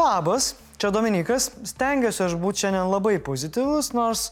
Labas, 0.00 0.54
čia 0.80 0.88
Dominikas. 0.90 1.50
Stengiuosi 1.68 2.22
aš 2.24 2.34
būti 2.40 2.62
šiandien 2.62 2.88
labai 2.88 3.18
pozityvus, 3.20 3.90
nors 3.92 4.30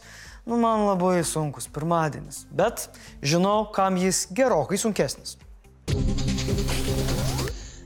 nu, 0.49 0.57
man 0.57 0.87
labai 0.87 1.19
sunkus 1.29 1.69
pirmadienis. 1.69 2.47
Bet 2.49 2.87
žinau, 3.21 3.67
kam 3.77 3.99
jis 4.01 4.23
gerokai 4.33 4.81
sunkesnis. 4.81 5.37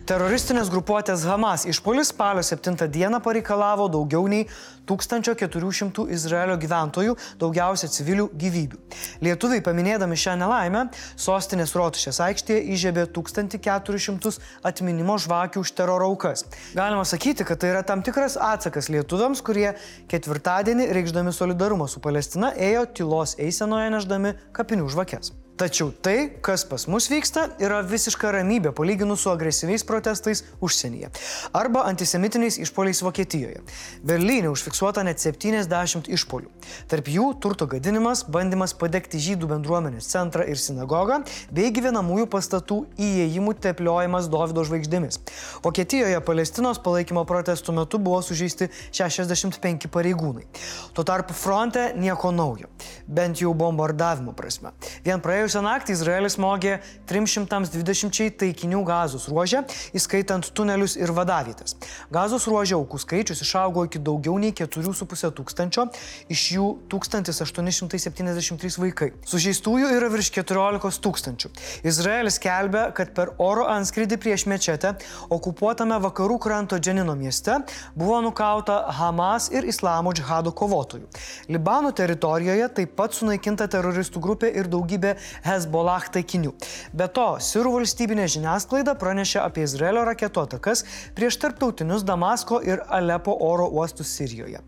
Teroristinės 0.03 0.67
grupuotės 0.73 1.23
Hamas 1.31 1.63
išpolis 1.71 2.09
spalio 2.11 2.43
7 2.43 2.89
dieną 2.91 3.21
pareikalavo 3.23 3.85
daugiau 3.93 4.25
nei 4.27 4.49
1400 4.91 6.09
Izraelio 6.11 6.57
gyventojų, 6.59 7.15
daugiausia 7.39 7.87
civilių 7.87 8.25
gyvybių. 8.35 8.81
Lietuviai 9.23 9.63
paminėdami 9.63 10.19
šią 10.19 10.35
nelaimę, 10.41 10.89
sostinės 11.15 11.77
Rotušės 11.79 12.19
aikštėje 12.27 12.65
įžiebė 12.75 13.05
1400 13.15 14.35
atminimo 14.67 15.21
žvakių 15.23 15.63
už 15.63 15.71
teroro 15.79 16.11
aukas. 16.11 16.49
Galima 16.75 17.07
sakyti, 17.07 17.47
kad 17.47 17.63
tai 17.63 17.71
yra 17.77 17.85
tam 17.87 18.03
tikras 18.03 18.35
atsakas 18.35 18.91
lietuviams, 18.91 19.45
kurie 19.47 19.71
ketvirtadienį, 20.11 20.91
reikšdami 20.99 21.37
solidarumą 21.37 21.87
su 21.87 22.03
Palestina, 22.03 22.51
ėjo 22.59 22.89
tylos 22.91 23.39
eisenoje 23.39 23.95
neždami 23.95 24.35
kapinių 24.57 24.91
žvakes. 24.91 25.37
Tačiau 25.63 25.93
tai, 25.95 26.33
kas 26.43 26.65
pas 26.67 26.89
mus 26.91 27.07
vyksta, 27.07 27.45
yra 27.63 27.85
visiška 27.87 28.33
ramybė 28.35 28.73
palyginus 28.75 29.21
su 29.23 29.31
agresyviais 29.31 29.85
protestais 29.87 30.41
užsienyje 30.59 31.13
arba 31.55 31.85
antisemitiniais 31.87 32.57
išpoliais 32.65 32.99
Vokietijoje. 33.07 33.61
Berlyne 34.03 34.51
užfiksuota 34.51 35.05
net 35.07 35.23
70 35.23 36.11
išpolių. 36.17 36.51
Tarp 36.91 37.11
jų 37.15 37.29
turto 37.39 37.69
gadinimas, 37.71 38.25
bandymas 38.27 38.75
padegti 38.75 39.21
žydų 39.23 39.53
bendruomenės 39.53 40.09
centrą 40.11 40.49
ir 40.51 40.59
sinagogą 40.59 41.21
bei 41.55 41.71
gyvenamųjų 41.71 42.27
pastatų 42.35 42.81
įėjimų 42.99 43.55
tepliojimas 43.63 44.27
Davido 44.35 44.67
žvaigždėmis. 44.67 45.21
Vokietijoje 45.63 46.19
Palestinos 46.27 46.83
palaikymo 46.83 47.23
protestų 47.29 47.77
metu 47.79 48.03
buvo 48.03 48.19
sužeisti 48.19 48.67
65 48.91 49.87
pareigūnai. 49.95 50.43
Tuo 50.91 51.07
tarpu 51.07 51.39
fronte 51.39 51.93
nieko 51.95 52.35
naujo, 52.35 52.67
bent 53.07 53.47
jau 53.47 53.55
bombardavimo 53.55 54.35
prasme. 54.35 54.75
Vien 55.07 55.23
praėjus 55.23 55.52
Praėjusią 55.53 55.69
naktį 55.69 55.93
Izraelis 55.93 56.35
smogė 56.39 56.79
320 57.11 58.39
taikinių 58.41 58.79
gazos 58.89 59.27
ruožę, 59.29 59.61
įskaitant 59.93 60.47
tunelius 60.57 60.95
ir 60.97 61.11
vadavytės. 61.13 61.75
Gazos 62.09 62.47
ruožė 62.49 62.79
aukų 62.79 62.97
skaičius 63.03 63.43
išaugo 63.45 63.85
iki 63.85 64.01
daugiau 64.01 64.39
nei 64.41 64.55
4,5 64.57 65.29
tūkstančio, 65.37 65.85
iš 66.33 66.45
jų 66.55 66.69
1873 66.89 68.81
vaikai. 68.81 69.11
Sužeistųjų 69.29 69.91
yra 69.99 70.09
virš 70.15 70.31
14 70.39 71.03
tūkstančių. 71.05 71.53
Izraelis 71.85 72.41
kelbė, 72.41 72.87
kad 72.97 73.13
per 73.13 73.35
oro 73.37 73.69
anskridį 73.75 74.17
prieš 74.25 74.47
mečetę 74.49 74.95
okupuotame 75.29 76.01
vakarų 76.07 76.41
kranto 76.41 76.81
Dženino 76.81 77.13
mieste 77.13 77.59
buvo 77.93 78.23
nukauta 78.25 78.87
Hamas 79.03 79.51
ir 79.53 79.69
Islamo 79.69 80.17
džihado 80.17 80.57
kovotojų. 80.57 81.13
Libano 81.53 81.93
teritorijoje 81.93 82.73
taip 82.81 82.97
pat 82.97 83.21
sunaikinta 83.21 83.69
teroristų 83.69 84.25
grupė 84.25 84.55
ir 84.57 84.73
daugybė 84.73 85.19
Hezbollah 85.47 86.09
taikinių. 86.15 86.55
Be 86.97 87.09
to, 87.09 87.29
Sirų 87.43 87.77
valstybinė 87.79 88.27
žiniasklaida 88.33 88.97
pranešė 88.99 89.41
apie 89.45 89.67
Izraelio 89.69 90.05
raketų 90.09 90.47
atakas 90.47 90.85
prieš 91.17 91.41
tarptautinius 91.43 92.05
Damasko 92.07 92.61
ir 92.65 92.85
Alepo 92.89 93.37
oro 93.49 93.71
uostus 93.73 94.13
Sirijoje. 94.17 94.63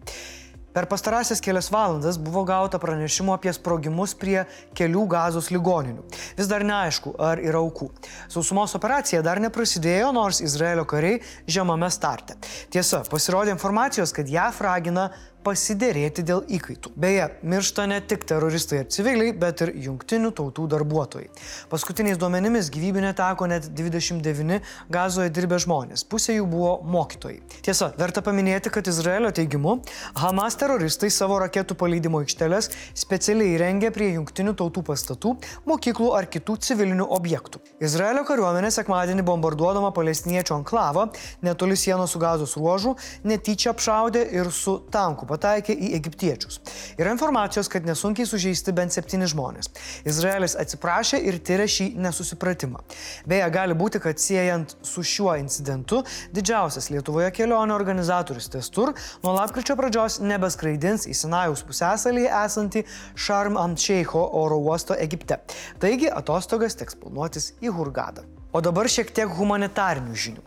Per 0.75 0.89
pastarąsias 0.91 1.39
kelias 1.39 1.69
valandas 1.71 2.17
buvo 2.19 2.41
gauta 2.43 2.81
pranešimų 2.83 3.37
apie 3.37 3.53
sprogimus 3.55 4.11
prie 4.19 4.41
kelių 4.75 5.05
gazos 5.13 5.53
ligoninių. 5.55 6.03
Vis 6.35 6.49
dar 6.51 6.65
neaišku, 6.67 7.13
ar 7.23 7.39
yra 7.39 7.61
aukų. 7.63 7.93
Sausumos 8.33 8.75
operacija 8.75 9.21
dar 9.23 9.39
neprasidėjo, 9.45 10.09
nors 10.17 10.43
Izraelio 10.43 10.83
kariai 10.91 11.21
žemame 11.47 11.87
starte. 11.95 12.35
Tiesa, 12.75 13.05
pasirodė 13.07 13.55
informacijos, 13.55 14.11
kad 14.17 14.27
JAF 14.27 14.59
ragina 14.67 15.13
pasidėrėti 15.45 16.25
dėl 16.27 16.43
įkaitų. 16.57 16.95
Beje, 17.01 17.29
miršta 17.45 17.87
ne 17.91 18.01
tik 18.01 18.25
teroristai 18.29 18.83
ir 18.83 18.89
civiliai, 18.93 19.35
bet 19.37 19.63
ir 19.65 19.75
jungtinių 19.87 20.33
tautų 20.37 20.67
darbuotojai. 20.73 21.29
Paskutiniais 21.73 22.19
duomenimis 22.21 22.71
gyvybė 22.75 23.05
neteko 23.05 23.49
net 23.51 23.69
29 23.77 24.61
gazoje 24.93 25.33
dirbę 25.35 25.59
žmonės, 25.63 26.07
pusė 26.09 26.39
jų 26.39 26.49
buvo 26.51 26.73
mokytojai. 26.95 27.43
Tiesa, 27.65 27.91
verta 28.01 28.25
paminėti, 28.25 28.73
kad 28.73 28.89
Izraelio 28.91 29.33
teigimu 29.35 29.77
Hamas 30.21 30.57
teroristai 30.61 31.11
savo 31.13 31.39
raketų 31.43 31.77
paleidimo 31.79 32.23
aikšteles 32.25 32.71
specialiai 33.05 33.55
įrengė 33.59 33.93
prie 33.95 34.13
jungtinių 34.15 34.57
tautų 34.59 34.85
pastatų, 34.89 35.35
mokyklų 35.69 36.11
ar 36.17 36.29
kitų 36.31 36.57
civilinių 36.65 37.09
objektų. 37.19 37.61
Izraelio 37.85 38.25
kariuomenė 38.29 38.71
sekmadienį 38.75 39.27
bombarduodama 39.27 39.93
palestiniečių 39.97 40.59
anklavą 40.61 41.09
netoli 41.45 41.77
sienos 41.79 42.15
su 42.15 42.23
gazos 42.23 42.57
ruožu 42.59 42.95
netyčia 43.27 43.73
apšaudė 43.75 44.25
ir 44.39 44.51
su 44.55 44.79
tankų 44.95 45.29
pataikė 45.35 45.75
į 45.75 45.93
egiptiečius. 45.99 46.61
Yra 46.97 47.13
informacijos, 47.15 47.69
kad 47.73 47.87
nesunkiai 47.89 48.29
sužeisti 48.29 48.75
bent 48.77 48.95
septyni 48.95 49.29
žmonės. 49.31 49.71
Izraelis 50.07 50.57
atsiprašė 50.61 51.21
ir 51.29 51.41
tyrė 51.45 51.67
šį 51.71 51.91
nesusipratimą. 52.07 52.83
Beje, 53.29 53.51
gali 53.55 53.77
būti, 53.79 54.01
kad 54.03 54.23
siejant 54.23 54.77
su 54.87 55.05
šiuo 55.05 55.35
incidentu 55.41 56.03
didžiausias 56.35 56.91
Lietuvoje 56.95 57.33
kelionių 57.35 57.75
organizatorius 57.75 58.51
Testur 58.53 58.95
nuo 59.25 59.35
lapkričio 59.37 59.77
pradžios 59.79 60.21
nebeskraidins 60.23 61.09
į 61.11 61.17
Sinajaus 61.25 61.65
pusęsalyje 61.67 62.31
esantį 62.45 62.85
Sharm 63.15 63.59
al-Sheikho 63.61 64.23
oro 64.45 64.61
uosto 64.63 64.97
Egipte. 65.07 65.41
Taigi 65.83 66.11
atostogas 66.13 66.79
teks 66.79 66.99
planuotis 67.01 67.53
į 67.65 67.75
Hurgadą. 67.75 68.25
O 68.55 68.61
dabar 68.63 68.87
šiek 68.87 69.09
tiek 69.11 69.31
humanitarinių 69.35 70.15
žinių. 70.15 70.43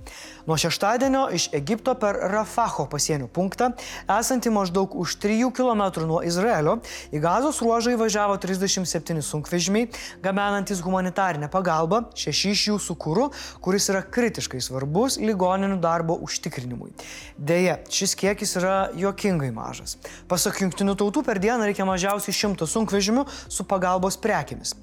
Nuo 0.48 0.58
šeštadienio 0.58 1.28
iš 1.34 1.50
Egipto 1.54 1.92
per 2.00 2.16
Rafaho 2.32 2.86
pasienio 2.88 3.26
punktą, 3.28 3.68
esantį 4.08 4.54
maždaug 4.56 4.94
už 4.96 5.18
3 5.20 5.50
km 5.52 5.82
nuo 6.08 6.22
Izraelio, 6.24 6.78
į 7.12 7.20
gazos 7.20 7.60
ruožą 7.60 7.92
įvažiavo 7.98 8.38
37 8.40 9.20
sunkvežimiai, 9.28 9.90
gamenantis 10.24 10.80
humanitarinę 10.86 11.50
pagalbą, 11.52 12.00
šeši 12.16 12.54
iš 12.56 12.64
jų 12.70 12.78
su 12.80 12.96
kūru, 12.96 13.26
kuris 13.60 13.90
yra 13.92 14.06
kritiškai 14.08 14.62
svarbus 14.64 15.18
ligoninių 15.20 15.82
darbo 15.84 16.16
užtikrinimui. 16.24 16.94
Deja, 17.36 17.76
šis 17.92 18.16
kiekis 18.16 18.56
yra 18.62 18.78
juokingai 18.96 19.52
mažas. 19.52 19.98
Pasak 20.32 20.62
jungtinių 20.64 20.96
tautų 20.96 21.26
per 21.28 21.44
dieną 21.44 21.68
reikia 21.68 21.84
mažiausiai 21.92 22.32
100 22.32 22.70
sunkvežimių 22.72 23.26
su 23.50 23.68
pagalbos 23.68 24.16
prekiamis. 24.16 24.78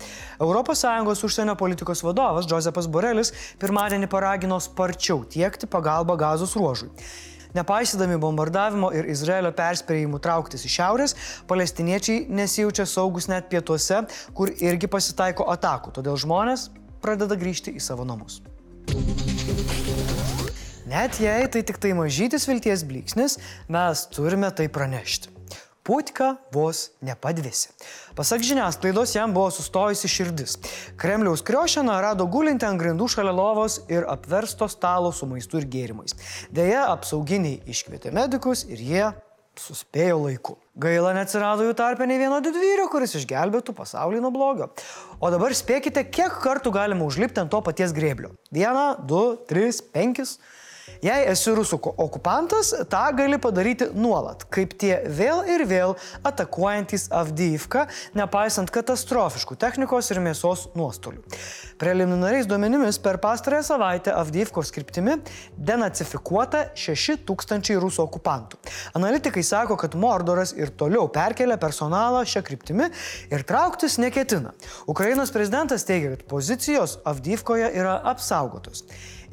ES 0.45 1.25
užsienio 1.25 1.57
politikos 1.57 2.05
vadovas 2.05 2.45
Josepas 2.53 2.85
Borelis 2.85 3.33
pirmadienį 3.63 4.13
paragino 4.13 4.61
sparčiau 4.61 5.25
tiek 5.25 5.54
tiekti 5.55 5.71
pagalbą 5.71 6.17
gazos 6.17 6.57
ruožui. 6.57 6.91
Nepaisydami 7.55 8.19
bombardavimo 8.19 8.91
ir 8.91 9.07
Izraelio 9.07 9.53
perspėjimų 9.55 10.19
trauktis 10.19 10.65
iš 10.67 10.75
šiaurės, 10.75 11.15
palestiniečiai 11.47 12.25
nesijaučia 12.27 12.87
saugus 12.87 13.29
net 13.31 13.47
pietuose, 13.47 14.03
kur 14.35 14.51
irgi 14.59 14.91
pasitaiko 14.91 15.47
atakų, 15.55 15.95
todėl 15.95 16.19
žmonės 16.19 16.73
pradeda 17.05 17.39
grįžti 17.39 17.77
į 17.79 17.85
savo 17.85 18.03
namus. 18.09 18.41
Net 20.91 21.21
jei 21.23 21.47
tai 21.47 21.63
tik 21.63 21.79
tai 21.79 21.95
mažytis 21.95 22.49
vilties 22.51 22.83
blyksnis, 22.91 23.39
mes 23.71 24.05
turime 24.11 24.51
tai 24.51 24.67
pranešti. 24.69 25.34
Putka 25.85 26.39
vos 26.49 26.95
nepadvėsi. 27.05 27.75
Pasak 28.17 28.41
žiniasklaidos, 28.47 29.11
jam 29.19 29.35
buvo 29.37 29.51
sustojusi 29.53 30.09
širdis. 30.09 30.55
Kremliaus 30.97 31.45
kriošeną 31.45 31.99
rado 32.01 32.25
gulinti 32.25 32.65
ant 32.65 32.81
grindų 32.81 33.11
šalia 33.13 33.35
lovos 33.37 33.83
ir 33.93 34.07
apversto 34.09 34.65
stalo 34.73 35.13
su 35.13 35.29
maistu 35.29 35.61
ir 35.61 35.69
gėrimais. 35.69 36.17
Deja, 36.49 36.87
apsauginiai 36.95 37.61
iškvietė 37.69 38.15
medikus 38.17 38.65
ir 38.65 38.81
jie 38.81 39.05
suspėjo 39.61 40.19
laiku. 40.25 40.57
Gaila 40.81 41.13
neatsirado 41.15 41.67
jų 41.67 41.77
tarpe 41.79 42.09
nei 42.09 42.19
vieno 42.19 42.41
didvyrio, 42.43 42.89
kuris 42.91 43.15
išgelbėtų 43.21 43.77
pasaulį 43.77 44.25
nuo 44.25 44.33
blogio. 44.35 44.73
O 45.21 45.31
dabar 45.31 45.55
spėkite, 45.55 46.03
kiek 46.09 46.41
kartų 46.43 46.73
galima 46.75 47.07
užlipti 47.07 47.45
ant 47.45 47.53
to 47.53 47.61
paties 47.65 47.95
grėblio. 47.95 48.33
Vieną, 48.55 48.89
du, 49.07 49.25
tris, 49.49 49.85
penkis. 49.95 50.39
Jei 51.05 51.27
esi 51.29 51.53
rusų 51.53 51.79
okupantas, 52.01 52.71
tą 52.93 53.03
gali 53.17 53.39
padaryti 53.41 53.91
nuolat, 53.97 54.45
kaip 54.53 54.73
tie 54.81 54.95
vėl 55.05 55.43
ir 55.49 55.65
vėl 55.69 55.95
atakuojantis 56.25 57.11
Avdyivką, 57.15 57.87
nepaisant 58.17 58.73
katastrofiškų 58.73 59.57
technikos 59.61 60.11
ir 60.13 60.21
mėsos 60.25 60.67
nuostolių. 60.77 61.25
Preliminariais 61.81 62.49
duomenimis 62.49 63.01
per 63.05 63.19
pastarąją 63.23 63.67
savaitę 63.67 64.15
Avdyivkos 64.17 64.73
kryptimi 64.75 65.19
denacifikuota 65.57 66.67
6000 66.79 67.81
rusų 67.83 68.05
okupantų. 68.07 68.61
Analitikai 68.97 69.45
sako, 69.45 69.77
kad 69.81 69.97
Mordoras 69.99 70.55
ir 70.57 70.73
toliau 70.73 71.09
perkelia 71.13 71.59
personalą 71.61 72.25
šią 72.29 72.45
kryptimį 72.47 72.91
ir 73.33 73.45
trauktis 73.49 73.99
neketina. 74.01 74.55
Ukrainos 74.91 75.35
prezidentas 75.35 75.85
teigia, 75.89 76.15
kad 76.15 76.25
pozicijos 76.31 76.99
Avdyivkoje 77.05 77.73
yra 77.75 77.99
apsaugotos. 78.15 78.85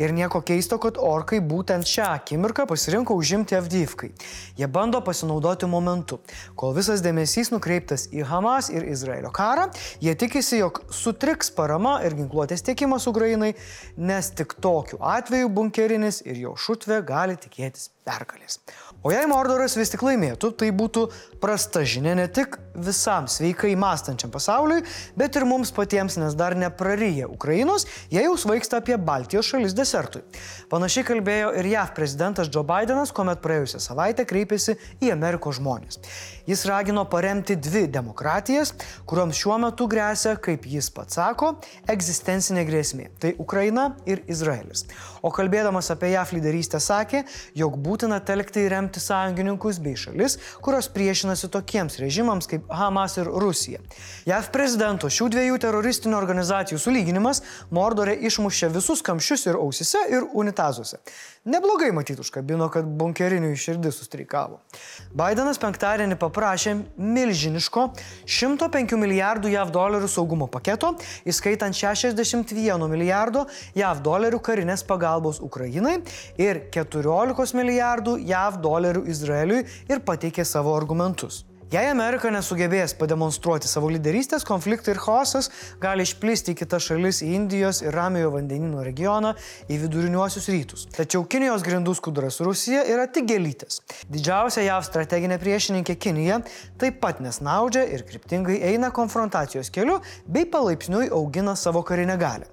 Ir 0.02 0.14
nieko 0.18 0.40
keisto, 0.42 0.80
kad 0.82 0.98
orkai 0.98 1.38
būtent 1.46 1.86
šią 1.86 2.08
akimirką 2.16 2.66
pasirinko 2.70 3.14
užimti 3.20 3.54
Avdyivkai. 3.54 4.10
Jie 4.58 4.70
bando 4.72 5.02
pasinaudoti 5.06 5.70
momentu. 5.70 6.18
Kol 6.58 6.74
visas 6.74 7.04
dėmesys 7.06 7.52
nukreiptas 7.54 8.08
į 8.10 8.26
Hamas 8.32 8.72
ir 8.74 8.88
Izraelio 8.90 9.30
karą, 9.36 9.68
jie 10.02 10.16
tikisi, 10.18 10.58
jog 10.64 10.82
sutriks 10.90 11.54
parama 11.54 12.00
ir 12.08 12.18
ginkluotės 12.18 12.66
tiekimas 12.66 13.06
Ukrainai, 13.12 13.54
nes 14.02 14.34
tik 14.34 14.58
tokiu 14.64 14.98
atveju 15.06 15.54
bunkerinis 15.54 16.24
ir 16.26 16.42
jo 16.48 16.58
šutvė 16.58 17.04
gali 17.06 17.38
tikėtis 17.38 17.92
pergalės. 18.08 18.60
O 19.02 19.12
jei 19.14 19.26
Mordoras 19.30 19.74
vis 19.78 19.90
tik 19.94 20.04
laimėtų, 20.06 20.52
tai 20.58 20.70
būtų 20.78 21.08
prasta 21.42 21.82
žinia 21.88 22.14
ne 22.18 22.28
tik 22.30 22.58
visam 22.76 23.26
sveikai 23.30 23.74
mąstančiam 23.80 24.32
pasauliui, 24.34 24.84
bet 25.18 25.36
ir 25.36 25.46
mums 25.50 25.72
patiems, 25.74 26.18
nes 26.22 26.36
dar 26.38 26.54
nepraryja 26.58 27.30
Ukrainos, 27.32 27.88
jie 28.14 28.22
jau 28.22 28.36
svaigsta 28.40 28.78
apie 28.82 28.98
Baltijos 29.02 29.50
šalis 29.50 29.74
desertui. 29.78 30.22
Panašiai 30.72 31.08
kalbėjo 31.08 31.50
ir 31.60 31.72
JAV 31.74 31.96
prezidentas 31.98 32.52
Joe 32.54 32.64
Bidenas, 32.68 33.14
kuomet 33.16 33.42
praėjusią 33.44 33.82
savaitę 33.84 34.26
kreipėsi 34.30 34.78
į 35.02 35.12
Amerikos 35.16 35.58
žmonės. 35.60 36.00
Jis 36.50 36.64
ragino 36.70 37.04
paremti 37.10 37.58
dvi 37.58 37.88
demokratijas, 37.92 38.74
kuriuoms 39.10 39.38
šiuo 39.38 39.58
metu 39.62 39.90
grėsia, 39.90 40.36
kaip 40.42 40.66
jis 40.70 40.90
pats 40.94 41.18
sako, 41.20 41.56
egzistencinė 41.90 42.66
grėsmė- 42.70 43.10
tai 43.22 43.34
Ukraina 43.38 43.96
ir 44.06 44.24
Izraelis. 44.28 44.86
O 45.22 45.30
kalbėdamas 45.30 45.92
apie 45.92 46.14
JAV 46.14 46.38
lyderystę 46.38 46.80
sakė, 46.80 47.26
jog 47.56 47.78
būtina 47.92 48.22
telkti 48.24 48.64
ir 48.66 48.72
remti 48.76 49.02
sąjungininkus 49.04 49.82
bei 49.84 49.98
šalis, 50.00 50.38
kurios 50.64 50.88
priešinasi 50.96 51.50
tokiems 51.52 52.00
režimams 52.00 52.48
kaip 52.52 52.70
Hamas 52.72 53.18
ir 53.20 53.28
Rusija. 53.44 53.82
JAV 54.30 54.52
prezidento 54.56 55.10
šių 55.12 55.28
dviejų 55.36 55.60
teroristinių 55.66 56.16
organizacijų 56.20 56.80
sulyginimas 56.80 57.44
Mordore 57.76 58.16
išmušė 58.30 58.72
visus 58.78 59.04
kamščius 59.04 59.48
ir 59.50 59.60
ausise 59.60 60.06
ir 60.12 60.28
unitazuose. 60.32 61.02
Neblogai 61.52 61.90
matyti 61.90 62.22
užkabino, 62.22 62.68
kad 62.70 62.86
bunkerinių 62.86 63.50
širdis 63.58 63.96
sustreikavo. 63.98 64.60
Bidenas 65.18 65.58
penktadienį 65.62 66.20
paprašė 66.22 66.76
milžiniško 67.02 67.88
105 68.30 68.94
milijardų 69.02 69.50
JAV 69.50 69.72
dolerių 69.74 70.10
saugumo 70.12 70.46
paketo, 70.54 70.94
įskaitant 71.26 71.74
61 71.74 72.86
milijardo 72.92 73.48
JAV 73.74 74.04
dolerių 74.06 74.38
karinės 74.46 74.86
pagalbos 74.86 75.42
Ukrainai 75.42 75.98
ir 76.38 76.62
14 76.78 77.58
milijardų 77.58 77.81
JAV 77.82 78.60
dolerių 78.64 79.06
Izraeliui 79.12 79.64
ir 79.90 80.06
pateikė 80.06 80.46
savo 80.48 80.76
argumentus. 80.78 81.46
Jei 81.72 81.88
Amerika 81.88 82.28
nesugebės 82.28 82.92
pademonstruoti 83.00 83.70
savo 83.72 83.88
lyderystės, 83.94 84.44
konfliktai 84.44 84.92
ir 84.92 84.98
chaosas 85.00 85.48
gali 85.80 86.04
išplisti 86.04 86.52
į 86.52 86.58
kitas 86.60 86.90
šalis, 86.90 87.22
į 87.24 87.30
Indijos 87.38 87.80
ir 87.86 87.96
Ramiojo 87.96 88.34
vandenino 88.34 88.84
regioną, 88.84 89.32
į 89.72 89.78
viduriniuosius 89.86 90.50
rytus. 90.52 90.84
Tačiau 90.92 91.24
Kinijos 91.32 91.64
grindų 91.64 91.96
skuduras 91.96 92.42
Rusija 92.44 92.84
yra 92.92 93.08
tik 93.08 93.30
gelytės. 93.32 93.80
Didžiausia 94.12 94.66
JAV 94.68 94.84
strateginė 94.90 95.40
priešininkė 95.40 95.96
Kinija 95.96 96.42
taip 96.82 97.00
pat 97.00 97.24
nesnaudžia 97.24 97.88
ir 97.88 98.04
kryptingai 98.04 98.60
eina 98.74 98.92
konfrontacijos 98.92 99.72
keliu 99.72 100.02
bei 100.28 100.44
palaipsniui 100.44 101.08
augina 101.08 101.56
savo 101.56 101.88
karinę 101.88 102.20
galę. 102.20 102.52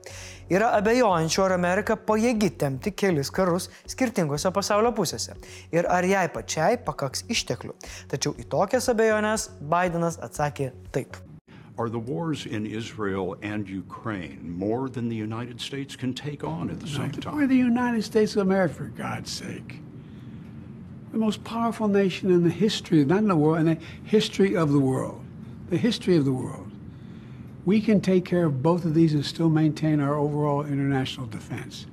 Yra 0.48 0.70
abejojančių, 0.78 1.42
ar 1.44 1.52
Amerika 1.52 1.92
pajėgi 2.08 2.48
temti 2.56 2.88
kelis 2.96 3.28
karus 3.28 3.66
skirtingose 3.84 4.48
pasaulio 4.56 4.94
pusėse 4.96 5.34
ir 5.76 5.84
ar 5.92 6.06
jai 6.08 6.24
pačiai 6.32 6.78
pakaks 6.86 7.26
išteklių. 7.28 7.74
Tačiau 8.08 8.32
į 8.32 8.46
tokias 8.48 8.88
abejonės 8.88 9.50
Bidenas 9.60 10.16
atsakė 10.24 10.70
taip. 10.94 11.18
Are 11.76 11.90
the 11.90 12.00
wars 12.00 12.46
in 12.46 12.64
Israel 12.64 13.36
and 13.42 13.68
Ukraine 13.68 14.40
more 14.42 14.88
than 14.88 15.10
the 15.10 15.14
United 15.14 15.60
States 15.60 15.94
can 15.94 16.14
take 16.14 16.42
on 16.42 16.70
at 16.70 16.80
the 16.80 16.88
same 16.88 17.12
time? 17.12 17.36
We're 17.36 17.46
the 17.46 17.54
United 17.54 18.02
States 18.02 18.34
of 18.34 18.40
America, 18.42 18.74
for 18.74 18.90
God's 18.96 19.30
sake. 19.30 19.82
The 21.12 21.18
most 21.18 21.44
powerful 21.44 21.88
nation 21.88 22.30
in 22.30 22.42
the 22.42 22.50
history, 22.50 23.04
not 23.04 23.18
in 23.18 23.28
the 23.28 23.36
world, 23.36 23.60
in 23.60 23.66
the 23.66 23.78
history 24.04 24.56
of 24.56 24.72
the 24.72 24.80
world. 24.80 25.20
The 25.68 25.76
history 25.76 26.16
of 26.16 26.24
the 26.24 26.32
world. 26.32 26.67
We 27.68 27.82
can 27.82 28.00
take 28.00 28.24
care 28.24 28.46
of 28.46 28.62
both 28.62 28.86
of 28.86 28.94
these 28.94 29.12
and 29.12 29.22
still 29.22 29.50
maintain 29.50 30.00
our 30.00 30.16
overall 30.16 30.64
international 30.64 31.26
defense. 31.26 31.84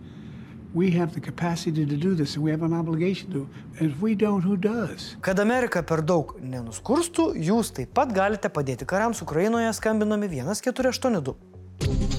We 0.73 0.89
have 0.91 1.13
the 1.13 1.19
capacity 1.19 1.85
to 1.85 1.97
do 1.97 2.15
this 2.15 2.35
and 2.35 2.45
we 2.45 2.51
have 2.51 2.63
an 2.63 2.71
obligation 2.71 3.29
to. 3.33 3.49
And 3.79 3.91
if 3.91 3.99
we 3.99 4.15
don't, 4.15 4.41
who 4.41 4.55
does? 4.55 5.17
Kad 5.21 5.39
Amerika 5.43 5.83
per 5.83 5.99
daug 5.99 6.37
nenuskurstų, 6.39 7.33
jūs 7.49 7.75
taip 7.75 7.91
pat 7.91 8.15
galite 8.15 8.47
padėti 8.47 8.87
kariams 8.87 9.19
Ukrainoje 9.27 9.75
skambinami 9.75 10.31
1482. 10.39 12.14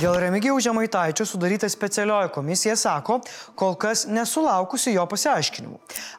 Dėl 0.00 0.14
Remigijaus 0.16 0.64
Žemaitaičio 0.64 1.26
sudaryta 1.28 1.68
specialioji 1.68 2.30
komisija 2.32 2.72
sako, 2.78 3.18
kol 3.52 3.74
kas 3.76 4.06
nesulaukusi 4.08 4.94
jo 4.94 5.02
pasiaiškinimų. 5.04 5.74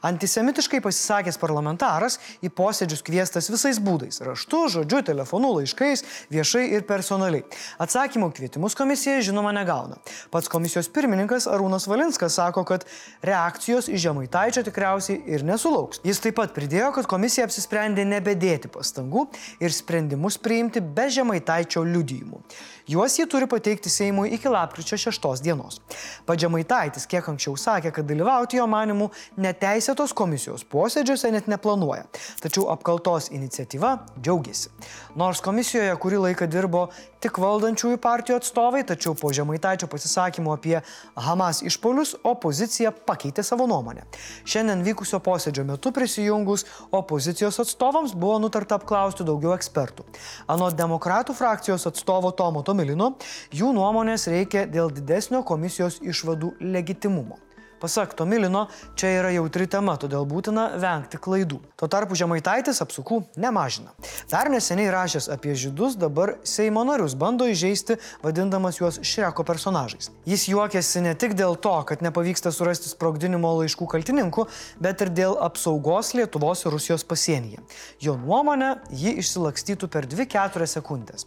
Antisemitiškai 0.05 0.83
pasisakęs 0.85 1.39
parlamentaras 1.41 2.19
į 2.45 2.51
posėdžius 2.53 3.01
kvieštas 3.07 3.49
visais 3.49 3.79
būdais- 3.81 4.21
raštu, 4.27 4.59
žodžiu, 4.75 5.01
telefonu, 5.07 5.49
laiškais, 5.55 6.03
viešai 6.29 6.67
ir 6.75 6.83
personaliai. 6.85 7.41
Atsakymų 7.81 8.29
kvietimus 8.37 8.75
komisija 8.77 9.17
žinoma 9.17 9.49
negauna. 9.49 9.97
Pats 10.29 10.47
komisijos 10.47 10.87
pirmininkas 10.87 11.47
Arūnas 11.47 11.87
Valinskas 11.87 12.37
sako, 12.37 12.63
kad 12.63 12.85
reakcijos 13.23 13.89
į 13.89 13.97
Žemaitaičio 13.97 14.61
tikriausiai 14.63 15.23
ir 15.25 15.41
nesulauks. 15.41 15.99
Jis 16.03 16.19
taip 16.19 16.35
pat 16.35 16.53
pridėjo, 16.53 16.93
kad 16.93 17.07
komisija 17.07 17.47
apsisprendė 17.47 18.05
nebedėti 18.05 18.69
pastangų 18.69 19.27
ir 19.59 19.69
sprendimus 19.71 20.37
priimti 20.37 20.79
be 20.81 21.09
Žemaitaičio 21.09 21.81
liudijimų. 21.81 22.43
Juos 22.87 23.17
jie 23.19 23.27
turi 23.29 23.47
pateikti 23.47 23.89
Seimui 23.89 24.31
iki 24.33 24.49
lapkričio 24.49 24.97
6 24.97 25.43
dienos. 25.43 25.79
Padžiamaitaitis 26.25 27.05
kiek 27.09 27.27
anksčiau 27.29 27.57
sakė, 27.57 27.91
kad 27.93 28.07
dalyvauti 28.09 28.57
jo 28.57 28.65
manimų 28.69 29.09
neteisėtos 29.37 30.15
komisijos 30.17 30.65
posėdžiuose 30.71 31.31
net 31.35 31.49
neplanuoja. 31.51 32.07
Tačiau 32.41 32.69
apkaltos 32.73 33.29
iniciatyva 33.31 33.97
džiaugiasi. 34.17 34.71
Nors 35.15 35.43
komisijoje 35.45 35.93
kurį 36.01 36.23
laiką 36.25 36.47
dirbo 36.49 36.87
tik 37.21 37.37
valdančiųjų 37.41 37.99
partijų 38.01 38.39
atstovai, 38.39 38.81
tačiau 38.87 39.13
po 39.17 39.29
Žemaitaičio 39.35 39.85
pasisakymų 39.91 40.55
apie 40.55 40.77
Hamas 41.15 41.61
išpolius 41.61 42.15
opozicija 42.25 42.91
pakeitė 42.91 43.45
savo 43.45 43.67
nuomonę. 43.69 44.07
Šiandien 44.45 44.81
vykusio 44.85 45.21
posėdžio 45.21 45.67
metu 45.69 45.93
prisijungus 45.93 46.65
opozicijos 46.91 47.61
atstovams 47.61 48.15
buvo 48.17 48.39
nutarta 48.41 48.79
apklausti 48.79 49.27
daugiau 49.27 49.53
ekspertų. 49.53 50.07
Anot 50.49 50.77
demokratų 50.79 51.37
frakcijos 51.37 51.85
atstovo 51.91 52.33
Tomo 52.33 52.63
Tomilino, 52.71 53.13
jų 53.51 53.73
nuomonės 53.75 54.29
reikia 54.31 54.63
dėl 54.71 54.93
didesnio 54.95 55.43
komisijos 55.43 55.99
išvadų 56.07 56.55
legitimumo. 56.63 57.41
Pasak 57.81 58.13
Tomilino, 58.13 58.67
čia 58.93 59.09
yra 59.17 59.31
jautri 59.33 59.65
tema, 59.65 59.95
todėl 59.97 60.21
būtina 60.29 60.67
vengti 60.79 61.17
klaidų. 61.17 61.57
Tuo 61.81 61.87
tarpu 61.89 62.13
Žemaitaitis 62.15 62.77
apsukų 62.83 63.17
nemažina. 63.41 63.95
Dar 64.29 64.51
neseniai 64.53 64.91
rašęs 64.93 65.27
apie 65.33 65.55
žydus, 65.57 65.95
dabar 65.97 66.35
Seimo 66.45 66.83
narius 66.85 67.15
bando 67.17 67.47
įžeisti, 67.49 67.97
vadindamas 68.21 68.77
juos 68.77 68.99
Šreko 69.01 69.43
personažais. 69.47 70.11
Jis 70.29 70.45
juokiasi 70.51 71.01
ne 71.07 71.15
tik 71.17 71.33
dėl 71.39 71.57
to, 71.57 71.73
kad 71.89 72.05
nepavyksta 72.05 72.53
surasti 72.53 72.91
sprogdinimo 72.93 73.55
laiškų 73.63 73.87
kaltininkų, 73.95 74.45
bet 74.79 75.01
ir 75.01 75.11
dėl 75.17 75.39
apsaugos 75.41 76.13
Lietuvos 76.13 76.61
ir 76.63 76.77
Rusijos 76.77 77.07
pasienyje. 77.09 77.65
Jo 78.05 78.13
nuomonė, 78.21 78.75
ji 78.93 79.17
išsilakstytų 79.25 79.89
per 79.89 80.05
2-4 80.05 80.69
sekundės. 80.69 81.25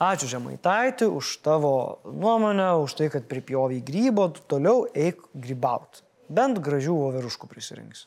Ačiū 0.00 0.30
Žemaitaitį 0.32 1.10
už 1.12 1.44
tavo 1.44 2.00
nuomonę, 2.08 2.70
už 2.80 2.94
tai, 2.96 3.10
kad 3.12 3.26
pripjovai 3.28 3.82
grybo, 3.84 4.30
tu 4.32 4.40
toliau 4.48 4.86
eik 4.96 5.20
grybaut. 5.36 6.00
Bent 6.24 6.56
gražių 6.56 6.94
voveruškų 6.96 7.48
prisirinks. 7.50 8.06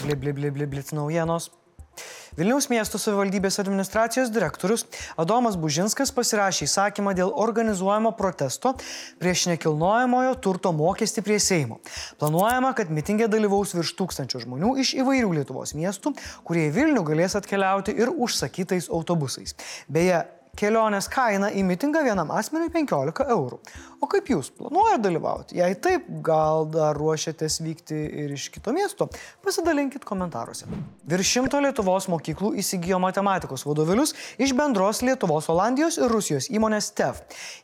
Blib, 0.00 0.22
blib, 0.24 0.40
blib, 0.40 0.56
blib, 0.56 0.72
blib, 0.72 0.88
naujienos. 0.96 1.50
Vilniaus 2.38 2.68
miesto 2.70 3.00
savivaldybės 3.02 3.56
administracijos 3.58 4.28
direktorius 4.30 4.84
Adomas 5.18 5.56
Bužinskas 5.58 6.12
pasirašė 6.14 6.68
įsakymą 6.68 7.10
dėl 7.18 7.32
organizuojamo 7.34 8.12
protesto 8.14 8.76
prieš 9.18 9.48
nekilnojamojo 9.50 10.36
turto 10.44 10.70
mokestį 10.70 11.24
prie 11.26 11.40
Seimo. 11.42 11.80
Planuojama, 12.22 12.70
kad 12.78 12.94
mitingė 12.94 13.26
dalyvaus 13.32 13.74
virš 13.74 13.96
tūkstančių 13.98 14.44
žmonių 14.44 14.76
iš 14.84 14.94
įvairių 15.02 15.34
Lietuvos 15.40 15.74
miestų, 15.74 16.14
kurie 16.46 16.68
į 16.68 16.74
Vilnių 16.78 17.02
galės 17.10 17.34
atkeliauti 17.40 17.96
ir 17.98 18.14
užsakytais 18.14 18.86
autobusais. 18.86 19.58
Beje, 19.90 20.22
kelionės 20.58 21.08
kaina 21.12 21.52
į 21.54 21.62
mitingą 21.66 22.02
vienam 22.06 22.32
asmeniui 22.34 22.72
15 22.74 23.28
eurų. 23.34 23.60
O 23.98 24.06
kaip 24.06 24.28
jūs 24.30 24.52
planuojate 24.54 25.02
dalyvauti? 25.02 25.56
Jei 25.58 25.74
taip, 25.82 26.04
gal 26.22 26.68
dar 26.70 26.94
ruošiatės 26.98 27.58
vykti 27.64 27.96
ir 28.22 28.34
iš 28.36 28.44
kito 28.54 28.70
miesto? 28.74 29.08
Pasidalinkit 29.42 30.04
komentaruose. 30.06 30.68
Virš 31.10 31.32
šimto 31.34 31.58
Lietuvos 31.64 32.06
mokyklų 32.12 32.52
įsigijo 32.62 33.00
matematikos 33.02 33.66
vadovėlius 33.66 34.14
iš 34.38 34.54
bendros 34.58 35.02
Lietuvos, 35.02 35.48
Olandijos 35.50 35.98
ir 35.98 36.14
Rusijos 36.14 36.46
įmonės 36.54 36.92
TEV. 36.98 37.18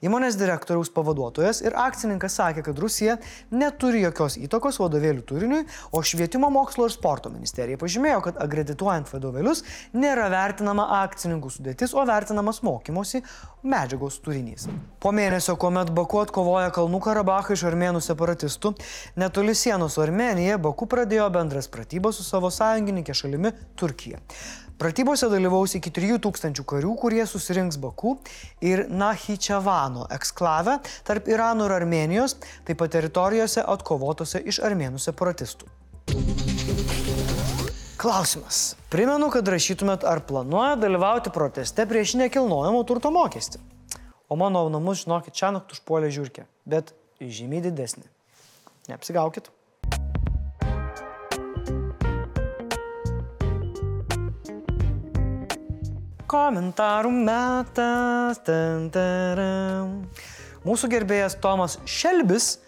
Įmonės 0.06 0.38
direktoriaus 0.40 0.90
pavaduotojas 0.94 1.62
ir 1.62 1.78
akcininkas 1.78 2.40
sakė, 2.40 2.66
kad 2.66 2.82
Rusija 2.82 3.18
neturi 3.54 4.02
jokios 4.02 4.38
įtakos 4.42 4.80
vadovėlių 4.82 5.22
turiniui, 5.28 5.62
o 5.94 6.02
Švietimo 6.02 6.50
mokslo 6.50 6.88
ir 6.90 6.96
sporto 6.96 7.30
ministerija 7.30 7.78
pažymėjo, 7.78 8.24
kad 8.26 8.42
akredituojant 8.42 9.14
vadovėlius 9.14 9.62
nėra 9.94 10.26
vertinama 10.34 10.90
akcininkų 11.04 11.54
sudėtis, 11.60 11.94
o 11.94 12.02
vertinamas 12.10 12.58
mokymas 12.66 12.83
mokymosi 12.84 13.22
medžiagos 13.62 14.20
turinys. 14.20 14.68
Po 15.00 15.12
mėnesio, 15.12 15.56
kuomet 15.56 15.90
Baku 15.94 16.20
atkovoja 16.20 16.70
Kalnų 16.74 17.00
Karabachą 17.00 17.54
iš 17.54 17.64
armėnų 17.70 18.02
separatistų, 18.04 18.74
netoli 19.16 19.54
sienos 19.54 19.94
su 19.94 20.02
Armenija 20.02 20.58
Baku 20.58 20.86
pradėjo 20.86 21.30
bendras 21.30 21.68
pratybas 21.68 22.16
su 22.16 22.24
savo 22.24 22.50
sąjungininkė 22.50 23.14
šalimi 23.14 23.52
Turkija. 23.76 24.20
Pratybose 24.78 25.28
dalyvaus 25.30 25.76
iki 25.78 25.90
3000 25.94 26.64
karių, 26.66 26.96
kurie 26.98 27.22
susirinks 27.26 27.78
Baku 27.78 28.18
ir 28.60 28.88
Nahičevano 28.90 30.08
eksklave 30.10 30.80
tarp 31.06 31.30
Irano 31.30 31.68
ir 31.68 31.76
Armenijos, 31.78 32.36
taip 32.66 32.82
pat 32.82 32.92
teritorijose 32.98 33.62
atkovotose 33.62 34.42
iš 34.42 34.60
armėnų 34.66 34.98
separatistų. 34.98 35.70
Klausimas. 38.04 38.74
Primenu, 38.92 39.30
kad 39.32 39.46
rašytumėt, 39.48 40.02
ar 40.04 40.20
planuoja 40.28 40.74
dalyvauti 40.76 41.30
proteste 41.32 41.86
prieš 41.88 42.10
nekilnojamo 42.20 42.82
turto 42.84 43.08
mokestį. 43.08 43.62
O 44.28 44.36
mano 44.36 44.66
namus, 44.68 45.06
žinokit, 45.06 45.32
čia 45.32 45.48
naktų 45.54 45.78
užpuolė 45.78 46.10
žiūrkė, 46.12 46.44
bet 46.68 46.92
žymiai 47.16 47.62
didesnį. 47.64 48.04
Neapsigaukit. 48.90 49.48
Komentarų 56.28 57.14
metas. 57.24 58.42
Tan, 58.44 58.90
taram. 58.92 60.02
Mūsų 60.68 60.92
gerbėjas 60.92 61.38
Tomas 61.40 61.78
Šelbis 61.88 62.58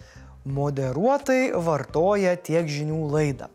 moderuotai 0.49 1.51
vartoja 1.53 2.39
tiek 2.41 2.73
žinių 2.73 3.03
laidą. 3.13 3.51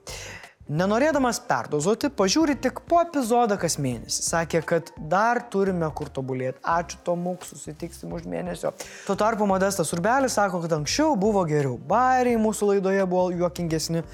Nenorėdamas 0.71 1.41
perdozuoti, 1.49 2.07
pažiūri 2.15 2.53
tik 2.63 2.77
po 2.87 3.01
epizodą 3.03 3.57
kas 3.59 3.75
mėnesį. 3.81 4.21
Sakė, 4.23 4.61
kad 4.63 4.91
dar 5.11 5.41
turime 5.51 5.89
kur 5.97 6.07
tobulėti. 6.15 6.61
Ačiū 6.63 7.01
Tomuk, 7.03 7.43
susitiksim 7.43 8.13
už 8.15 8.23
mėnesio. 8.31 8.71
Tuo 9.03 9.17
tarpu 9.19 9.49
Modestas 9.49 9.91
Urbelis 9.91 10.37
sako, 10.39 10.61
kad 10.63 10.77
anksčiau 10.77 11.17
buvo 11.19 11.43
geriau. 11.49 11.75
Bairiai 11.91 12.39
mūsų 12.39 12.71
laidoje 12.71 13.03
buvo 13.03 13.27
juokingesni. 13.35 14.05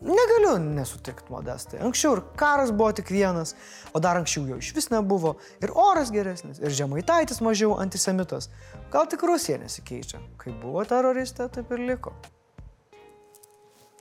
Negaliu 0.00 0.56
nesutikti 0.62 1.28
modestai. 1.28 1.82
Anksčiau 1.84 2.16
ir 2.16 2.24
karas 2.40 2.72
buvo 2.72 2.94
tik 2.96 3.12
vienas, 3.12 3.52
o 3.92 4.00
dar 4.00 4.16
anksčiau 4.16 4.48
jo 4.48 4.56
iš 4.62 4.72
vis 4.78 4.88
nebuvo. 4.88 5.36
Ir 5.60 5.76
oras 5.76 6.08
geresnis, 6.14 6.64
ir 6.64 6.72
žemaitaitis 6.80 7.44
mažiau 7.44 7.76
antisemitas. 7.82 8.48
Gal 8.94 9.10
tik 9.12 9.28
Rusija 9.28 9.60
nesikeičia. 9.60 10.24
Kai 10.40 10.56
buvo 10.62 10.86
teroristė, 10.88 11.52
taip 11.52 11.76
ir 11.76 11.90
liko. 11.92 12.16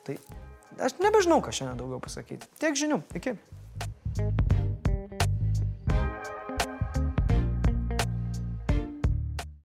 Tai 0.07 0.15
aš 0.79 0.97
nebežinau, 1.03 1.41
ką 1.43 1.53
šiandien 1.55 1.79
daugiau 1.81 2.01
pasakyti. 2.03 2.49
Tiek 2.61 2.79
žinių. 2.79 3.03
Iki. 3.19 3.37